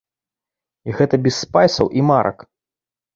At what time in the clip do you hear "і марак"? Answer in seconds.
2.01-2.37